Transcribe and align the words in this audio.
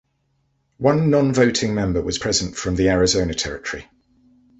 One 0.79 1.11
non-voting 1.11 1.75
member 1.75 2.01
was 2.01 2.17
present 2.17 2.57
from 2.57 2.73
the 2.75 2.89
Arizona 2.89 3.35
Territory. 3.35 3.87